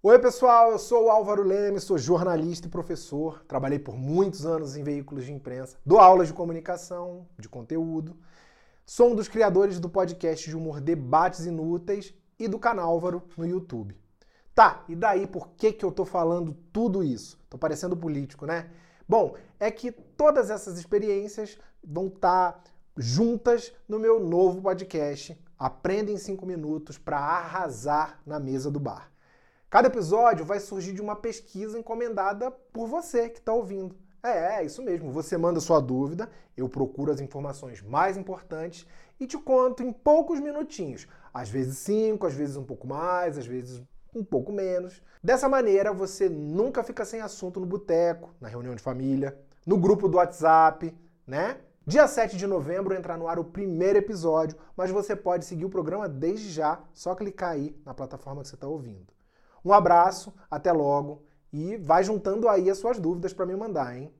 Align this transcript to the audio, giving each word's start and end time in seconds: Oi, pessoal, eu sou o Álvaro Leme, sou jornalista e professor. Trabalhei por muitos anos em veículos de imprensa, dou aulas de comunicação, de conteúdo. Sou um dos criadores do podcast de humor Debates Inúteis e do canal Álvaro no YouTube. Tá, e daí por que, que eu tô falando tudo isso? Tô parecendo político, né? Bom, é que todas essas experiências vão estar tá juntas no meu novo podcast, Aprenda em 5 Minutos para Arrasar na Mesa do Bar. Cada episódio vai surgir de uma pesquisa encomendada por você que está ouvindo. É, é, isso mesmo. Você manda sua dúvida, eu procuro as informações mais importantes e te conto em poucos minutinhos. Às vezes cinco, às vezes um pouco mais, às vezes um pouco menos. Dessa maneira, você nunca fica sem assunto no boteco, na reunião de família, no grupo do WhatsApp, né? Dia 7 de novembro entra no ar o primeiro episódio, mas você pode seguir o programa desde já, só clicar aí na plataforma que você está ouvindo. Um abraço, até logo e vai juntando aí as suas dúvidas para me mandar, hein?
Oi, 0.00 0.16
pessoal, 0.20 0.70
eu 0.70 0.78
sou 0.78 1.06
o 1.06 1.10
Álvaro 1.10 1.42
Leme, 1.42 1.80
sou 1.80 1.98
jornalista 1.98 2.68
e 2.68 2.70
professor. 2.70 3.42
Trabalhei 3.48 3.80
por 3.80 3.96
muitos 3.96 4.46
anos 4.46 4.76
em 4.76 4.84
veículos 4.84 5.24
de 5.24 5.32
imprensa, 5.32 5.76
dou 5.84 5.98
aulas 5.98 6.28
de 6.28 6.34
comunicação, 6.34 7.26
de 7.36 7.48
conteúdo. 7.48 8.16
Sou 8.86 9.10
um 9.10 9.16
dos 9.16 9.26
criadores 9.26 9.80
do 9.80 9.88
podcast 9.88 10.48
de 10.48 10.56
humor 10.56 10.80
Debates 10.80 11.46
Inúteis 11.46 12.14
e 12.38 12.46
do 12.46 12.60
canal 12.60 12.90
Álvaro 12.90 13.24
no 13.36 13.44
YouTube. 13.44 13.96
Tá, 14.54 14.84
e 14.88 14.94
daí 14.94 15.26
por 15.26 15.48
que, 15.56 15.72
que 15.72 15.84
eu 15.84 15.90
tô 15.90 16.04
falando 16.04 16.56
tudo 16.72 17.02
isso? 17.02 17.36
Tô 17.50 17.58
parecendo 17.58 17.96
político, 17.96 18.46
né? 18.46 18.70
Bom, 19.08 19.34
é 19.58 19.68
que 19.68 19.90
todas 19.90 20.48
essas 20.48 20.78
experiências 20.78 21.58
vão 21.82 22.06
estar 22.06 22.52
tá 22.52 22.70
juntas 22.96 23.72
no 23.88 23.98
meu 23.98 24.20
novo 24.20 24.62
podcast, 24.62 25.36
Aprenda 25.58 26.12
em 26.12 26.16
5 26.16 26.46
Minutos 26.46 26.98
para 26.98 27.18
Arrasar 27.18 28.20
na 28.24 28.38
Mesa 28.38 28.70
do 28.70 28.78
Bar. 28.78 29.10
Cada 29.70 29.88
episódio 29.88 30.46
vai 30.46 30.60
surgir 30.60 30.94
de 30.94 31.02
uma 31.02 31.14
pesquisa 31.14 31.78
encomendada 31.78 32.50
por 32.50 32.88
você 32.88 33.28
que 33.28 33.38
está 33.38 33.52
ouvindo. 33.52 33.94
É, 34.22 34.60
é, 34.60 34.64
isso 34.64 34.82
mesmo. 34.82 35.12
Você 35.12 35.36
manda 35.36 35.60
sua 35.60 35.78
dúvida, 35.78 36.30
eu 36.56 36.70
procuro 36.70 37.12
as 37.12 37.20
informações 37.20 37.82
mais 37.82 38.16
importantes 38.16 38.86
e 39.20 39.26
te 39.26 39.36
conto 39.36 39.82
em 39.82 39.92
poucos 39.92 40.40
minutinhos. 40.40 41.06
Às 41.34 41.50
vezes 41.50 41.76
cinco, 41.76 42.26
às 42.26 42.32
vezes 42.32 42.56
um 42.56 42.64
pouco 42.64 42.86
mais, 42.86 43.36
às 43.36 43.44
vezes 43.44 43.82
um 44.14 44.24
pouco 44.24 44.50
menos. 44.50 45.02
Dessa 45.22 45.50
maneira, 45.50 45.92
você 45.92 46.30
nunca 46.30 46.82
fica 46.82 47.04
sem 47.04 47.20
assunto 47.20 47.60
no 47.60 47.66
boteco, 47.66 48.34
na 48.40 48.48
reunião 48.48 48.74
de 48.74 48.82
família, 48.82 49.38
no 49.66 49.76
grupo 49.76 50.08
do 50.08 50.16
WhatsApp, 50.16 50.96
né? 51.26 51.58
Dia 51.86 52.08
7 52.08 52.38
de 52.38 52.46
novembro 52.46 52.94
entra 52.94 53.18
no 53.18 53.28
ar 53.28 53.38
o 53.38 53.44
primeiro 53.44 53.98
episódio, 53.98 54.56
mas 54.74 54.90
você 54.90 55.14
pode 55.14 55.44
seguir 55.44 55.66
o 55.66 55.70
programa 55.70 56.08
desde 56.08 56.50
já, 56.50 56.80
só 56.94 57.14
clicar 57.14 57.50
aí 57.50 57.76
na 57.84 57.92
plataforma 57.92 58.40
que 58.40 58.48
você 58.48 58.54
está 58.54 58.66
ouvindo. 58.66 59.17
Um 59.64 59.72
abraço, 59.72 60.34
até 60.50 60.72
logo 60.72 61.22
e 61.52 61.76
vai 61.78 62.04
juntando 62.04 62.48
aí 62.48 62.70
as 62.70 62.78
suas 62.78 62.98
dúvidas 62.98 63.32
para 63.32 63.46
me 63.46 63.56
mandar, 63.56 63.96
hein? 63.96 64.12